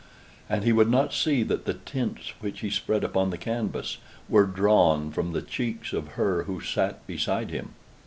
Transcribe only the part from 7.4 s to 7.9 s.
him.